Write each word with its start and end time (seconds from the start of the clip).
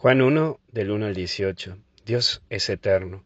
Juan 0.00 0.22
1, 0.22 0.60
del 0.70 0.92
1 0.92 1.06
al 1.06 1.14
18. 1.16 1.76
Dios 2.06 2.40
es 2.50 2.68
eterno. 2.68 3.24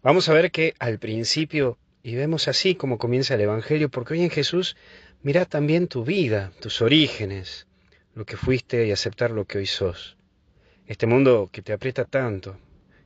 Vamos 0.00 0.28
a 0.28 0.32
ver 0.32 0.52
que 0.52 0.74
al 0.78 1.00
principio, 1.00 1.76
y 2.04 2.14
vemos 2.14 2.46
así 2.46 2.76
como 2.76 2.98
comienza 2.98 3.34
el 3.34 3.40
Evangelio, 3.40 3.88
porque 3.88 4.14
hoy 4.14 4.22
en 4.22 4.30
Jesús 4.30 4.76
mira 5.24 5.44
también 5.44 5.88
tu 5.88 6.04
vida, 6.04 6.52
tus 6.60 6.82
orígenes, 6.82 7.66
lo 8.14 8.24
que 8.24 8.36
fuiste 8.36 8.86
y 8.86 8.92
aceptar 8.92 9.32
lo 9.32 9.44
que 9.44 9.58
hoy 9.58 9.66
sos. 9.66 10.16
Este 10.86 11.08
mundo 11.08 11.50
que 11.50 11.62
te 11.62 11.72
aprieta 11.72 12.04
tanto, 12.04 12.56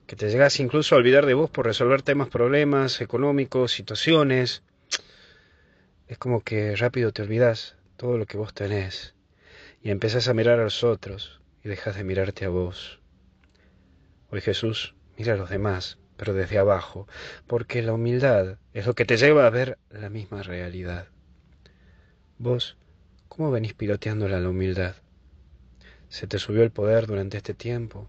que 0.06 0.14
te 0.14 0.28
llegas 0.28 0.60
incluso 0.60 0.94
a 0.94 0.98
olvidar 0.98 1.24
de 1.24 1.32
vos 1.32 1.48
por 1.48 1.64
resolver 1.64 2.02
temas, 2.02 2.28
problemas 2.28 3.00
económicos, 3.00 3.72
situaciones. 3.72 4.64
Es 6.08 6.18
como 6.18 6.42
que 6.42 6.76
rápido 6.76 7.10
te 7.10 7.22
olvidas 7.22 7.74
todo 7.96 8.18
lo 8.18 8.26
que 8.26 8.36
vos 8.36 8.52
tenés 8.52 9.14
y 9.82 9.90
empezás 9.90 10.28
a 10.28 10.34
mirar 10.34 10.60
a 10.60 10.64
los 10.64 10.84
otros, 10.84 11.41
y 11.64 11.68
dejas 11.68 11.96
de 11.96 12.04
mirarte 12.04 12.44
a 12.44 12.48
vos. 12.48 13.00
Hoy 14.30 14.40
Jesús 14.40 14.94
mira 15.16 15.34
a 15.34 15.36
los 15.36 15.50
demás, 15.50 15.98
pero 16.16 16.34
desde 16.34 16.58
abajo, 16.58 17.06
porque 17.46 17.82
la 17.82 17.92
humildad 17.92 18.58
es 18.72 18.86
lo 18.86 18.94
que 18.94 19.04
te 19.04 19.16
lleva 19.16 19.46
a 19.46 19.50
ver 19.50 19.78
la 19.90 20.08
misma 20.08 20.42
realidad. 20.42 21.08
Vos, 22.38 22.76
¿cómo 23.28 23.50
venís 23.50 23.74
piloteándola 23.74 24.40
la 24.40 24.48
humildad? 24.48 24.96
¿Se 26.08 26.26
te 26.26 26.38
subió 26.38 26.62
el 26.62 26.70
poder 26.70 27.06
durante 27.06 27.36
este 27.36 27.54
tiempo? 27.54 28.08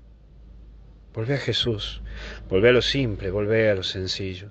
Volvé 1.14 1.36
a 1.36 1.38
Jesús, 1.38 2.02
volvé 2.50 2.70
a 2.70 2.74
lo 2.74 2.82
simple, 2.82 3.30
volvé 3.30 3.70
a 3.70 3.76
lo 3.76 3.84
sencillo. 3.84 4.50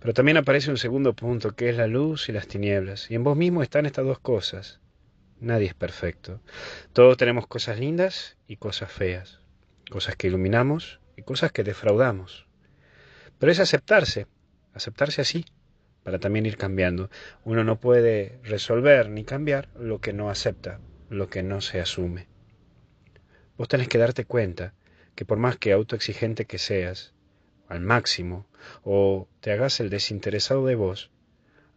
Pero 0.00 0.14
también 0.14 0.36
aparece 0.36 0.70
un 0.70 0.76
segundo 0.76 1.14
punto, 1.14 1.56
que 1.56 1.68
es 1.68 1.76
la 1.76 1.88
luz 1.88 2.28
y 2.28 2.32
las 2.32 2.46
tinieblas, 2.46 3.10
y 3.10 3.16
en 3.16 3.24
vos 3.24 3.36
mismo 3.36 3.62
están 3.62 3.84
estas 3.84 4.06
dos 4.06 4.20
cosas. 4.20 4.80
Nadie 5.40 5.68
es 5.68 5.74
perfecto. 5.74 6.40
Todos 6.92 7.16
tenemos 7.16 7.46
cosas 7.46 7.78
lindas 7.78 8.36
y 8.48 8.56
cosas 8.56 8.90
feas, 8.90 9.38
cosas 9.88 10.16
que 10.16 10.26
iluminamos 10.26 10.98
y 11.16 11.22
cosas 11.22 11.52
que 11.52 11.62
defraudamos. 11.62 12.46
Pero 13.38 13.52
es 13.52 13.60
aceptarse, 13.60 14.26
aceptarse 14.74 15.20
así, 15.20 15.44
para 16.02 16.18
también 16.18 16.44
ir 16.44 16.56
cambiando. 16.56 17.08
Uno 17.44 17.62
no 17.62 17.78
puede 17.78 18.40
resolver 18.42 19.10
ni 19.10 19.22
cambiar 19.22 19.68
lo 19.78 20.00
que 20.00 20.12
no 20.12 20.28
acepta, 20.28 20.80
lo 21.08 21.28
que 21.28 21.44
no 21.44 21.60
se 21.60 21.80
asume. 21.80 22.26
Vos 23.56 23.68
tenés 23.68 23.86
que 23.86 23.98
darte 23.98 24.24
cuenta 24.24 24.74
que 25.14 25.24
por 25.24 25.38
más 25.38 25.56
que 25.56 25.72
autoexigente 25.72 26.46
que 26.46 26.58
seas, 26.58 27.14
al 27.68 27.80
máximo, 27.80 28.48
o 28.82 29.28
te 29.40 29.52
hagas 29.52 29.78
el 29.78 29.88
desinteresado 29.88 30.66
de 30.66 30.74
vos, 30.74 31.12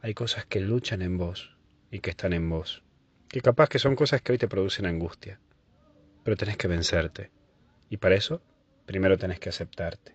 hay 0.02 0.16
cosas 0.16 0.46
que 0.46 0.62
luchan 0.62 1.04
en 1.04 1.20
vos 1.20 1.56
y 1.92 2.00
que 2.00 2.10
están 2.10 2.34
en 2.34 2.50
vos 2.50 2.84
que 3.32 3.42
capaz 3.42 3.70
que 3.70 3.80
son 3.80 3.96
cosas 3.96 4.22
que 4.22 4.34
hoy 4.34 4.38
te 4.38 4.50
producen 4.50 4.86
angustia, 4.86 5.40
pero 6.24 6.36
tenés 6.36 6.58
que 6.58 6.68
vencerte. 6.68 7.32
Y 7.90 7.98
para 7.98 8.16
eso, 8.16 8.42
primero 8.86 9.18
tenés 9.18 9.40
que 9.40 9.50
aceptarte. 9.50 10.14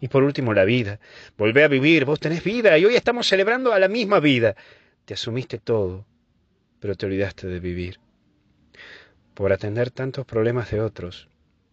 Y 0.00 0.08
por 0.08 0.22
último, 0.22 0.54
la 0.54 0.64
vida. 0.64 0.98
Volvé 1.36 1.64
a 1.64 1.68
vivir, 1.68 2.04
vos 2.06 2.20
tenés 2.20 2.42
vida 2.42 2.78
y 2.78 2.86
hoy 2.86 2.94
estamos 2.94 3.26
celebrando 3.26 3.72
a 3.72 3.78
la 3.78 3.88
misma 3.88 4.18
vida. 4.18 4.56
Te 5.04 5.14
asumiste 5.14 5.58
todo, 5.58 6.06
pero 6.80 6.94
te 6.94 7.04
olvidaste 7.04 7.46
de 7.48 7.60
vivir. 7.60 8.00
Por 9.34 9.52
atender 9.52 9.90
tantos 9.90 10.24
problemas 10.24 10.70
de 10.70 10.80
otros, 10.80 11.28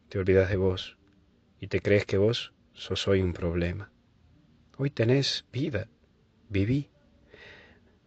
te 0.10 0.20
olvidas 0.20 0.50
de 0.50 0.58
vos 0.58 0.98
y 1.60 1.68
te 1.68 1.80
crees 1.80 2.06
que 2.06 2.18
vos 2.18 2.54
sos 2.74 3.08
hoy 3.08 3.22
un 3.22 3.34
problema. 3.34 3.92
Hoy 4.78 4.90
tenés 4.90 5.46
vida, 5.54 5.88
viví. 6.50 6.90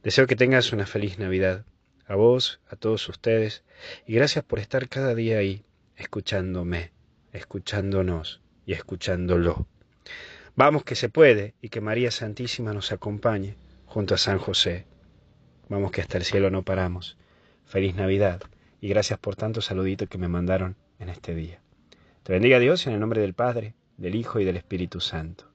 Deseo 0.03 0.27
que 0.27 0.37
tengas 0.37 0.73
una 0.73 0.87
feliz 0.87 1.19
Navidad 1.19 1.65
a 2.09 2.17
vos, 2.17 2.61
a 2.69 2.77
todos 2.77 3.09
ustedes, 3.09 3.63
y 4.07 4.15
gracias 4.15 4.45
por 4.45 4.59
estar 4.59 4.89
cada 4.89 5.15
día 5.15 5.39
ahí, 5.39 5.63
escuchándome, 5.97 6.91
escuchándonos 7.33 8.41
y 8.65 8.73
escuchándolo. 8.73 9.67
Vamos 10.57 10.85
que 10.85 10.97
se 10.97 11.11
puede 11.11 11.55
y 11.61 11.69
que 11.69 11.83
María 11.83 12.11
Santísima 12.11 12.73
nos 12.73 12.93
acompañe 12.93 13.57
junto 13.87 14.15
a 14.15 14.19
San 14.19 14.39
José. 14.39 14.87
Vamos 15.69 15.93
que 15.93 16.01
hasta 16.01 16.17
el 16.17 16.25
cielo 16.25 16.51
no 16.51 16.65
paramos. 16.65 17.19
Feliz 17.67 17.95
Navidad 17.95 18.41
y 18.81 18.89
gracias 18.89 19.19
por 19.19 19.37
tanto 19.37 19.61
saludito 19.61 20.07
que 20.07 20.19
me 20.19 20.29
mandaron 20.29 20.77
en 20.99 21.11
este 21.11 21.35
día. 21.35 21.61
Te 22.23 22.33
bendiga 22.33 22.59
Dios 22.59 22.87
en 22.87 22.95
el 22.95 23.01
nombre 23.01 23.21
del 23.21 23.35
Padre, 23.35 23.75
del 23.99 24.15
Hijo 24.15 24.41
y 24.41 24.45
del 24.45 24.57
Espíritu 24.57 25.01
Santo. 25.01 25.48